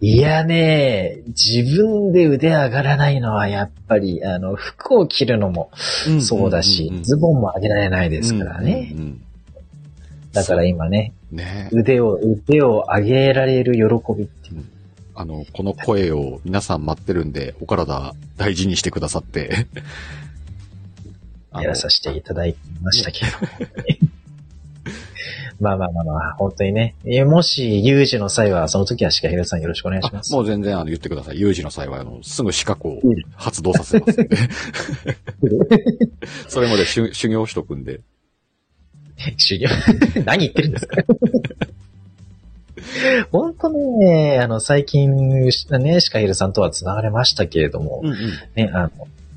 [0.00, 5.70] いやね、自分で腕上がらないのはやっぱり、あの、服を着るのも
[6.20, 8.92] そうだし、ズボンも上げられないですからね。
[8.92, 9.22] うんうんうん
[10.32, 14.64] だから今ね、ね腕を、腕を上げられる喜びっていう。
[15.14, 19.66] あの、この声を皆さん待ってるんで、お体大事にしてくださって。
[21.52, 23.30] やらさせていただきましたけど。
[25.60, 26.94] まあまあまあまあ、本当にね。
[27.04, 30.32] えもし、有事の際は、その時は鹿平さんよろしくお願いします。
[30.32, 31.40] もう全然あの言ってください。
[31.40, 34.36] 有事の際は、あの、すぐ資格をうん発動させますんで。
[36.48, 38.00] それまで修修行しとくんで。
[39.36, 39.68] 修行？
[40.24, 40.96] 何言ってるんですか？
[43.32, 45.66] 本当ね、あの、最近、ね、シ
[46.10, 48.16] カヒルさんとは繋がれましたけれども、うんうん。
[48.54, 48.90] ね、あの、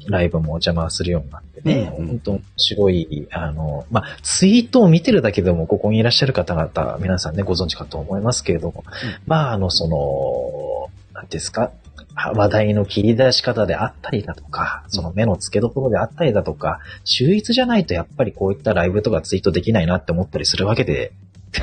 [0.08, 8.84] ライブもお邪魔するようになってね、うんうん本当面白い、あの、まあ、ツイートを見てるだけでも、ここにいらっしゃる方々、皆さんね、ご存知かと思いますけれども、
[9.28, 11.72] まあ、あの、その、なんですか、
[12.16, 21.14] 話題の切り出し方であったりだとか、その目の付けどころであったりだとか、秀逸じゃないとやっぱりこういったライブとかツイートできないなって思ったりするわけで、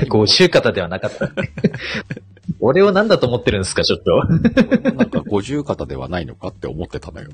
[0.09, 1.31] こう、週方ではなかった。
[2.59, 4.23] 俺を何だと思ってるんですか、ちょっと。
[4.93, 7.29] なんか五十肩ではないのかって思ってたのよ。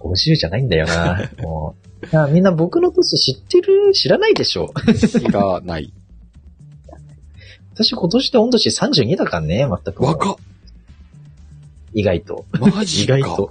[0.00, 1.30] 50じゃないんだよな。
[1.42, 2.06] もう。
[2.06, 3.92] いやみんな僕の年知ってる？
[3.92, 5.92] 知らないでしょ気がない。
[7.74, 10.02] 私今年で御年32だからね、全く。
[10.04, 10.36] 若っ
[11.92, 12.44] 意外と。
[12.58, 13.16] マジか。
[13.18, 13.50] 意外と。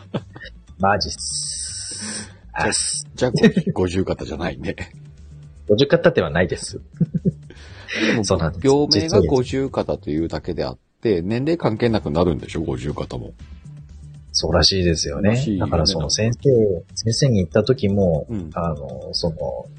[0.78, 2.30] マジっす。
[2.52, 3.06] あっす。
[3.14, 3.32] じゃあ
[3.74, 4.74] 五十肩じゃないね。
[5.68, 6.80] 50方ではないです。
[8.22, 12.60] そうなんです病名が実は五十肩というだけであって、年齢関係なくなるんでしょ？
[12.62, 13.32] 五十肩も。
[14.32, 15.44] そうらしいですよね。
[15.58, 16.50] だからその先生、
[16.94, 18.50] 先生に言った時も、うん。
[18.54, 19.36] あの、その、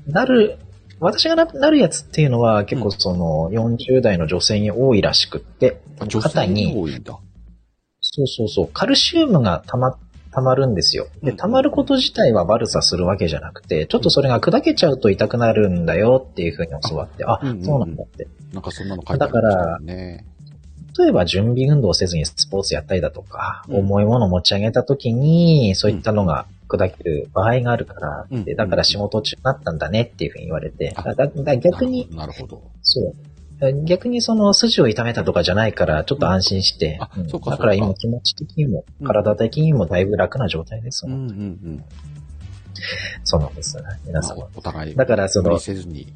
[0.08, 0.58] なる、
[1.00, 7.18] 私がななるやつっていうのは結構その40代の女性に多いらしくって、女性肩にに多いんだ。
[8.02, 8.68] そうそうそう。
[8.68, 9.98] カルシウムがたま、
[10.32, 11.08] たまるんですよ。
[11.24, 18.28] で、うんたまること自体は悪さするわけじゃなくて、ちょっとそれが砕けちゃうと痛くなるんだよっていうふうに教わって、あ、うんうんうんそうなんだって。
[18.54, 20.26] なんかそんなの書いてありましたよね。
[20.98, 32.62] 例えば準備運動をせずにスポーツやったりだとか、うん重いものを持ち上げた時に、そういったのが砕ける場合があるからうんだから仕事中になったんだねっていうふうに言われて、あだだだ逆に、なるほど。
[32.82, 33.16] そう。
[33.84, 41.24] 逆にその筋を痛めたとかじゃないから、ちょっと安心して、あうんだから今気持ち的にも、うん体的にもだいぶ楽な状態ですうんうんう
[41.70, 41.84] ん。
[43.24, 44.48] そうなんですよね、皆まあ様。
[44.56, 46.12] お互い、だからそのせずに。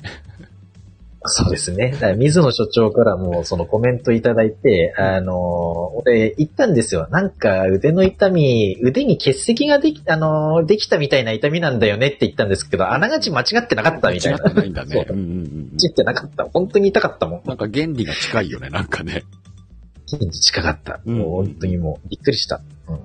[1.28, 1.92] そうですね。
[1.92, 7.08] だから水野所長からもそのコメントいただいて、あの、俺言ったんですよ。
[7.12, 14.38] なんか腕の痛み、腕に結石ができ、あの、できたみたいな痛みなんだよねって言ったんですけど、あながち間違ってなかったみたいな。
[14.38, 14.94] 違ってないんだそう。
[14.96, 16.46] ねうんうんうん間違ってなかった。
[16.46, 17.42] 本当に痛かったもん。
[17.46, 19.24] なんか原理が近いよね、なんかね。
[20.32, 21.02] 近かった。
[21.06, 22.62] うんもう本当にもうびっくりした。
[22.88, 23.00] うん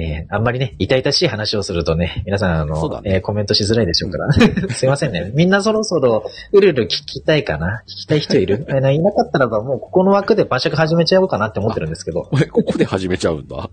[0.00, 4.32] えーあんまりね、痛々しい話をするとね、皆さん、あの、ねえーコメントしづらいでしょうから。
[4.74, 5.32] すいませんね。
[5.34, 7.82] みんなそろそろ、うるる聞きたいかな？
[7.86, 8.64] 聞きたい人いる？
[8.70, 13.70] えーいなかったらば、もうここの枠で晩酌始めちゃおうかなって思ってるんですけど、 こ俺、ここで始めちゃうんだ？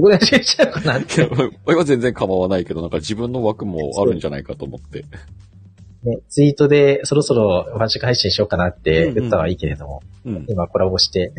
[0.00, 1.20] こで始めちゃおうかなっいて。
[1.22, 1.28] や
[1.66, 5.04] 俺は全然構わないけど、なんか自分の枠もあるんじゃないかと思って。
[6.04, 10.46] ね、ツイートでそろそろ晩酌配信しようかなって言ったはいいけれども、うん。
[10.48, 11.32] 今コラボして、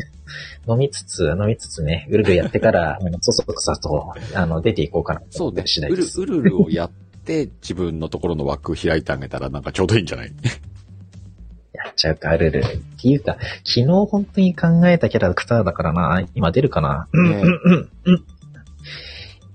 [0.68, 5.80] 飲みつつ、飲みつつね、うるるやってから、 そそくさと、あの、出ていこうかなとそうね次。
[5.80, 6.20] 第です。
[6.20, 6.90] うるるをやっ
[7.24, 10.32] て、自分のところの枠開いてあげたらなんかちょうどいいんじゃない？
[11.72, 12.58] やっちゃうか、ルル。
[12.58, 12.62] っ
[13.00, 17.06] ていうか、昨日本当に考えたキャラクターだからな、今出るかな？
[17.12, 18.24] うん、ねうん、うん、うん。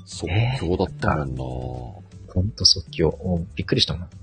[0.05, 1.43] 即え興だったもんな、
[2.34, 3.41] ほんと即興。
[3.55, 4.09] びっくりしたもん。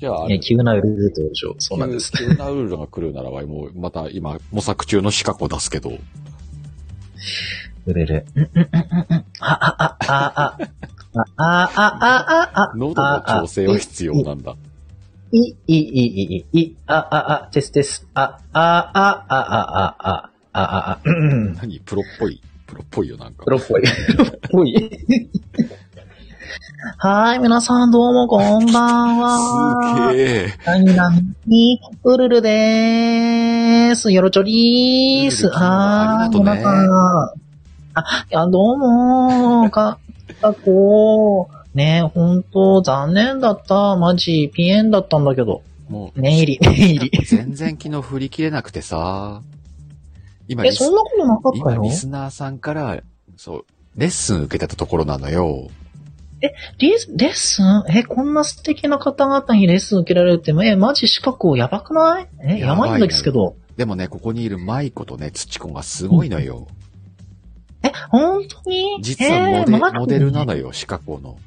[0.00, 1.54] じゃあ、いや、急なルル登場。
[1.58, 2.10] そうなんです。
[2.12, 5.90] 急急なウルルが来るならば、もう、また今、模索中の資格を出すけど、
[7.86, 8.26] ルルル。
[8.34, 9.24] うん、うん、うん、うん。
[9.40, 10.56] あ、あ、あ、あ、
[11.12, 14.56] あ、あ、あ、あ、あ、あ、喉の調整は必要なんだ。
[15.32, 18.08] い、い、い、い、い、い、い、あ、あ、あ、テステス。
[18.14, 21.54] あ、あ、あ、あ、あ、あ、あ、あ、あ、うん。
[21.56, 22.40] 何プロっぽい。
[22.66, 23.50] プロっぽいよ、なんかプ。
[23.50, 23.82] ロっぽい。
[23.82, 24.74] プロっぽい。
[26.98, 30.10] はーい、皆さんどうもこんばんは。
[30.10, 30.46] すげえ。
[30.66, 31.10] 何々
[31.46, 34.12] に、うるるでーす。
[34.12, 35.48] よろちょりーす。
[35.48, 36.90] はーい、皆さん。
[37.94, 39.98] あ、いや、どうもか、
[40.40, 41.76] かこう。
[41.76, 43.96] ねえ、ほんと、残念だった。
[43.96, 45.62] マジ、ピエンだったんだけど。
[45.88, 47.24] もう、念入り、念入り。
[47.24, 49.42] 全然昨日振り切れなくてさ。
[50.48, 53.00] 今、え、そんなことなかった今、よリスナーさんから、
[53.36, 53.64] そう、
[53.96, 55.68] レッスン受けてたところなのよ。
[56.78, 57.84] リスレッスン？
[57.90, 62.28] え、こんな素敵な方々にレッスン受けられるって、え、マジ資格やばくない？
[62.42, 63.56] え、やばいんですけど。
[63.76, 66.66] でもね、ここにいる舞子とね、土子がすごいのよ。
[67.82, 68.98] え、本当に？
[69.02, 71.38] 実はモデ,、えーモデルなのよ、シカゴの。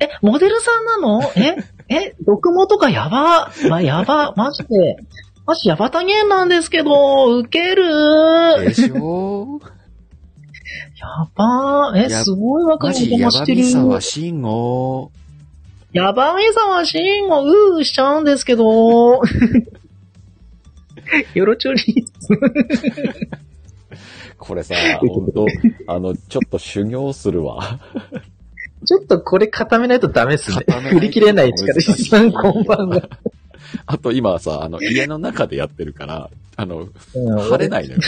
[0.00, 1.22] え、モデルさんなの？
[1.36, 1.56] え、
[1.88, 4.96] え、読モとかやば、ま、やば、マジで。
[5.46, 7.84] マジやばたげんなんですけど、ウケる？
[8.64, 9.60] でしょ
[10.96, 11.98] やばー。
[11.98, 13.62] え、やすごい若マい子してる。
[13.62, 15.10] ミ沢慎吾。
[15.92, 19.22] やばみさはシーンをうーしちゃうんですけど。
[21.34, 22.04] よろちょり。
[24.38, 25.46] これさ、ほんと、
[25.86, 27.80] あの、ちょっと修行するわ。
[28.84, 31.72] ちょっとこれ固めないとダメですね振り切れない力。
[31.74, 33.08] 難しいさんこんばんは。
[33.86, 38.04] あと今さ、あの、家の中でやってるから、あの、うん晴れないのよね。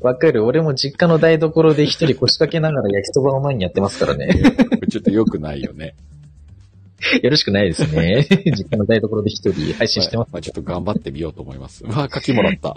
[0.00, 0.44] わかる。
[0.44, 4.28] 俺も実家の台所で一人腰掛けながら焼きそばを前にやってますからね。
[4.90, 5.94] ちょっと良くないよね。
[7.22, 8.26] よろしくないですね。
[8.56, 10.30] 実家の台所で一人配信してます。
[10.32, 11.84] まあ、ちょっと頑張ってみようと思います。
[11.84, 12.74] うわ、書きもらった。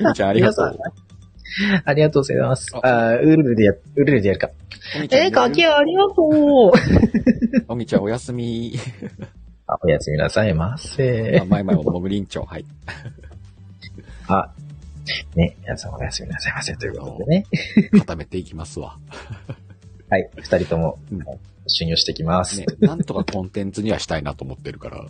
[0.00, 0.78] ゆみちゃんありがとう。
[1.84, 2.66] ありがとうございます。
[2.82, 4.50] あウルルでや、ウルルでやるか。
[5.10, 6.72] えー、かきありがとう。
[7.68, 8.74] おみちゃんおやすみ。
[9.66, 11.44] あおやすみなさいませあ。
[11.44, 12.44] 前々ももぐりんちょ。
[12.44, 12.64] はい。
[14.28, 14.52] あ、
[15.34, 17.46] ね、皆さんおやすみなさいませということでね。
[17.98, 18.98] 固めていきますわ。
[20.10, 21.24] はい、二人ともうん、
[21.66, 22.60] 収入してきます。
[22.60, 25.06] ね、なんとかコンテンツにはしたいなと思ってるから。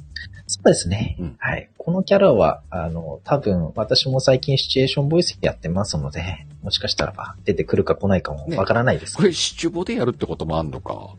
[0.47, 1.71] そうですね、うんはい。
[1.79, 9.17] このキャラは、あの、多分、私も最近シチュエーションボイスやってますので、もしかしたらば出てくるか来ないかもわからないです。
[9.17, 11.15] これ、シチュボでやるってこともあんのか？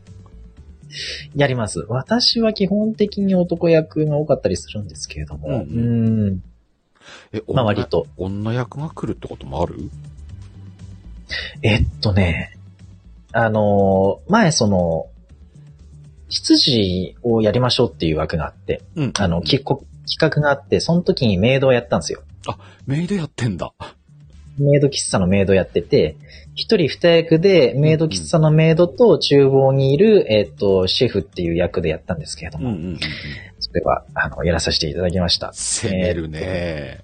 [1.35, 1.85] やります。
[1.87, 6.43] 私は基本的に男役が多かったりするんですけれども、うんううんん。
[7.31, 8.07] え、まあ女割と。
[8.17, 9.75] 女役が来るってこともある？
[11.61, 12.57] えっとね、
[13.31, 15.07] あのー前その、
[16.29, 22.23] 執事をやりましょうっていう枠があって、うんあの、企画があって、その時にメイドをやったんですよ。
[22.85, 23.73] メイドやってんだ。
[24.57, 26.17] メイド喫茶のメイドやってて、
[26.55, 32.99] 一人二役でメイド喫茶のメイドと厨房にいる、えっと、シェフっていう役でやったんですけれども、うんうんうんうん。
[33.69, 35.53] それは、あの、やらさせていただきました。
[35.53, 37.03] 攻めるね。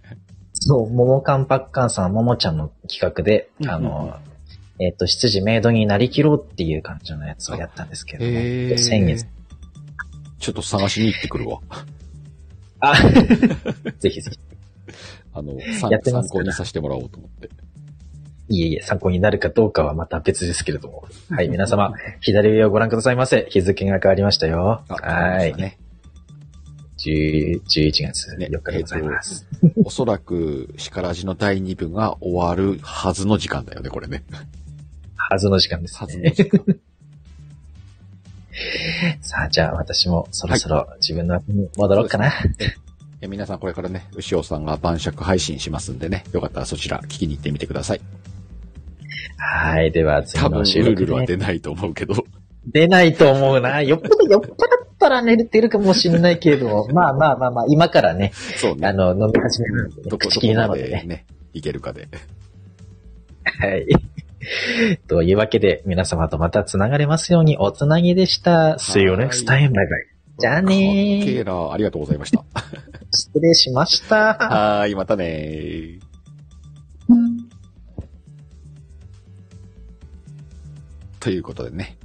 [0.53, 4.17] そう、ももかんぱっかんさん、ももちゃんの企画で、あの、
[4.79, 8.77] えっと、執事メイドになりきろうっていう感じのやつをやったんですけれども、へえ。
[8.77, 9.27] 先月。
[10.39, 11.59] ちょっと探しに行ってくるわ。
[12.79, 12.95] あ、
[13.99, 14.39] ぜひぜひ。
[15.33, 17.49] あの、参やって参考にさせてもらおうと思って。
[18.47, 21.05] いえいえ、参考になるかどうかはまた別ですけれども。
[21.29, 23.47] はい、皆様、左上をご覧くださいませ。
[23.49, 24.83] 日付が変わりましたよ。
[24.87, 25.53] あはい。
[25.55, 25.77] ね。
[26.97, 29.45] 10 11月ね4日でございます。
[29.83, 34.23] おそらく、シカラジの第2部が終わるはずの時間だよね、これね。
[35.15, 36.31] はずの時間です、はずのね。
[36.31, 36.61] 時間。
[39.21, 42.31] さあ、じゃあ私もそろそろ自分の枠に戻ろうかな。
[43.21, 48.01] え皆さんこれからね、牛尾さんが晩酌配信しますんでね、よかったらそちら聞きに行ってみてください。
[49.37, 52.25] はい、では次多分、の収ルー録でルは出ないと思うけど。
[52.67, 53.81] 出ないと思うな。
[53.81, 54.53] よっぽど酔っ払っ
[54.99, 58.87] たら寝てるかもしれないけれども、 まあまあまあまあ、今からね、そうね。
[58.87, 61.01] あの、飲み始めるんでね、どこ、口切りどこまなのでね。
[61.01, 62.07] でね、いけるかで。
[63.43, 63.87] はい。
[65.07, 68.75] というわけで、皆様とまた繋がれますようにおつなぎでした。
[68.79, 69.47] See you next time.
[69.47, 70.15] バイバイ。
[70.37, 71.43] じゃあねかっけー。
[71.43, 72.43] ーなありがとうございました。
[73.11, 74.33] 失礼しました。
[74.33, 75.99] はーい、またねー。
[81.19, 81.97] ということでね、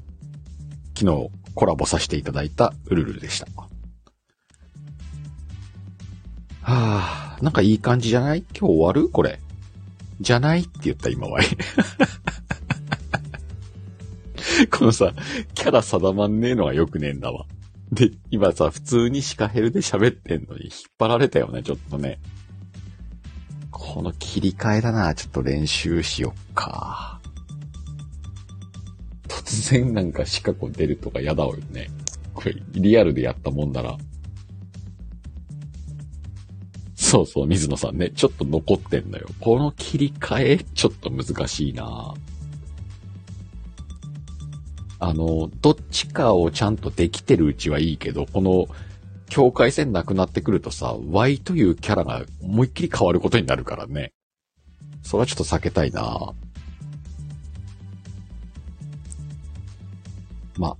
[1.01, 3.47] 昨日コラボさせていただいたウルルでした。
[6.63, 8.45] はあ、なんかいい感じじゃない？
[8.55, 9.09] 今日終わる？
[9.09, 9.41] これ。
[10.21, 11.41] じゃないって言った今は。
[14.71, 15.15] このさ、
[15.55, 17.47] キャラ定まんねえのがよくねえんだわ。
[17.91, 22.21] で、今さ、普通にシカヘルで喋ってんのに引っ張られたよね、ちょっとね。
[23.71, 27.20] この切り替えだな、ちょっと練習しよっか。
[29.31, 31.89] 突然なんかシカゴ出るとか嫌だわよね。
[32.35, 33.97] これ、リアルでやったもんなら。
[36.97, 39.29] そうそう、水野さんね、ちょっと残ってんのよ。
[39.41, 42.15] この切り替え、ちょっと難しいな
[44.99, 48.69] あの、どっちかをちゃんとできてるうちはいいけど、この、
[49.29, 54.13] 境界線なくなってくるとさ、Y というキャラが思いっきり変わることになるからね。
[55.03, 56.50] それはちょっと避けたいなぁ
[60.61, 60.77] まあ、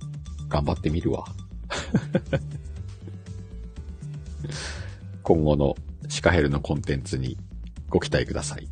[0.47, 1.25] 頑張ってみるわ。
[5.23, 5.75] 今後の
[6.07, 7.35] シカヘルのコンテンツに
[7.89, 8.67] ご期待ください。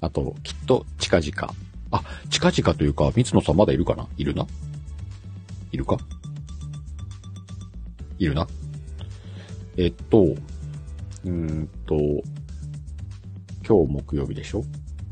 [0.00, 1.52] あと、きっと近々。
[1.90, 4.06] あ、近々というか、水野さんまだいるかな？
[4.16, 4.46] いるな？
[5.72, 5.98] いるか？
[8.20, 8.46] いるな？
[9.76, 11.96] えっと、うーんと、
[13.66, 14.62] 今日木曜日でしょ？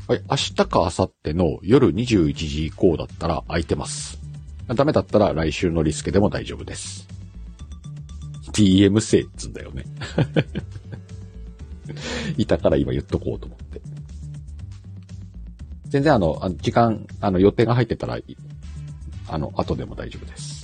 [0.07, 4.17] はい、明日か明後日の夜21時以降だったら空いてます。
[4.75, 7.07] ダメだったら来週のリスケでも大丈夫です。
[8.51, 9.85] DM せっつんだよね。
[12.37, 13.81] いたから今言っとこうと思って。
[15.87, 18.19] 全然あの、あの時間、あの予定が入ってたら、
[19.27, 20.59] あの、後でも大丈夫です。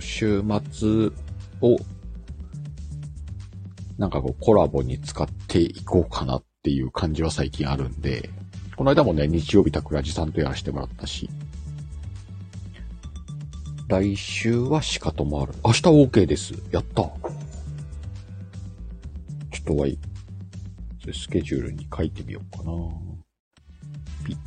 [0.00, 1.10] 週末
[1.60, 1.76] を、
[3.96, 8.30] なんかこうコラボに使っていこうかなっっていう感じは最近あるんで、
[8.74, 11.28] この間もね、日曜日桜地さんとやらせてもらったし、
[13.86, 15.52] 来週はシカトもある。
[15.62, 16.54] 明日 OK です。
[16.70, 17.02] やった。
[17.02, 17.12] ちょ
[19.60, 19.98] っとはい、
[21.02, 22.72] それスケジュールに書いてみようかな。
[24.24, 24.38] ピッ。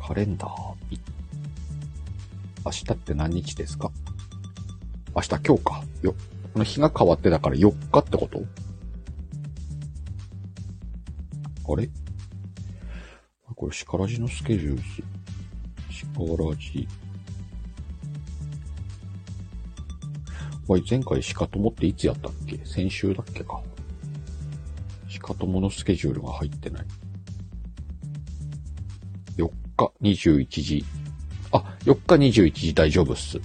[0.00, 1.00] カレンダー、ピッ。
[2.64, 3.90] 明日って何日ですか？
[5.16, 5.82] 明日今日か。
[6.02, 6.14] よ、
[6.52, 8.44] この日が変わってだから4日ってこと？
[11.66, 11.88] あれ？
[13.54, 14.84] これ、シカラジのスケジュールす。
[15.90, 16.88] シカラジ。
[20.88, 22.58] 前回シカトモっていつやったっけ？
[22.64, 23.60] 先週だっけか。
[25.08, 26.86] シカトモのスケジュールが入ってない。
[29.36, 30.84] 4日21時。
[31.52, 33.38] あ、4日21時大丈夫っす。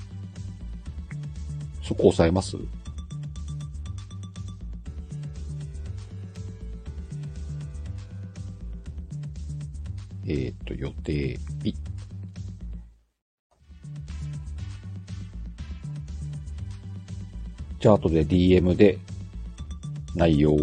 [1.84, 2.57] そこ押さえます？
[10.30, 11.75] えっ、と、予定、ピッ。
[17.80, 18.99] じゃあ、後で DM で
[20.15, 20.55] 内容。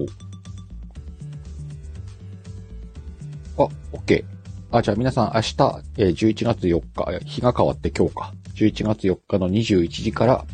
[3.59, 4.25] あ、OK。
[4.71, 6.81] あ、じゃあ皆さん明日、えー11月4
[7.19, 8.33] 日、日が変わって今日か。
[8.55, 10.45] 11月4日の21時から、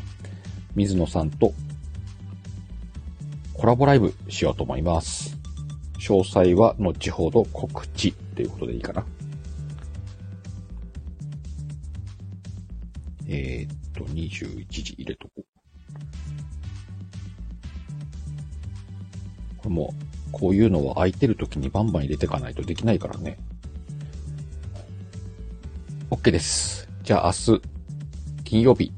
[0.74, 1.52] 水野さんと
[3.52, 5.31] コラボライブしようと思います。
[6.02, 9.06] 詳細は後ほど告知ということでいいかな。
[13.28, 15.44] えー、っと、21時入れとこう。
[19.58, 19.94] これも、
[20.32, 23.38] こういうのは空いてる時にバンバン入れていかないとできないからね。
[26.10, 26.88] OK です。
[27.04, 27.62] じゃあ明日、
[28.42, 28.92] 金曜日、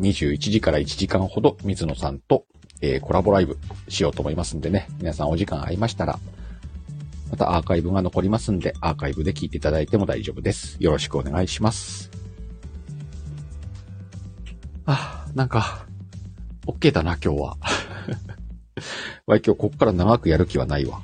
[0.00, 2.46] 21時から1時間ほど水野さんと、
[2.80, 4.88] えーコラボライブしようと思いますんでね。
[4.96, 6.18] 皆さんお時間合いましたら、
[7.30, 10.76] またアーカイブが残りますんで、アーカイブで聞いていただいても大丈夫です。
[10.80, 12.10] よろしくお願いします。
[14.86, 15.86] あ、なんか、
[16.66, 17.56] OK だな、今日は。
[19.26, 21.02] わい、今日こっから長くやる気はないわ。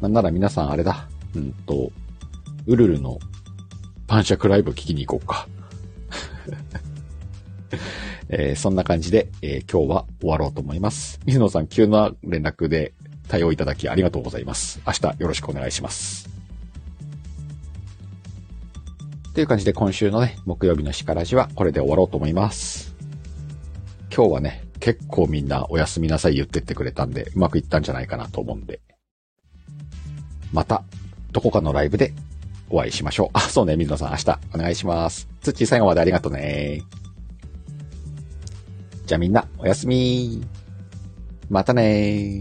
[0.00, 1.08] なんなら皆さんあれだ。
[1.34, 1.90] うんと、
[2.66, 3.18] ウルルの
[4.06, 5.48] パンシャクライブ聞きに行こうか。
[8.28, 11.18] えーそんな感じで、えー今日は終わろうと思います。
[11.26, 12.92] 水野さん、急な連絡で
[13.28, 14.80] 対応いただきありがとうございます。
[14.86, 16.28] 明日よろしくお願いします。
[19.34, 22.94] という感じで今週のね、木曜日のシカラジはこれで終わろうと思います。
[24.14, 28.80] 今日はね、結構みんなおやすみなさい言ってってくれたんで、うまくいったんじゃないかなと思うんで。
[30.52, 30.84] また、
[31.32, 32.12] どこかのライブで
[32.70, 33.30] お会いしましょう。
[33.32, 35.26] あ、そうね、水野さん明日お願いします。
[35.40, 36.82] つっちー最後までありがとうね。
[39.06, 40.46] じゃあみんな、おやすみ。
[41.50, 42.40] またね。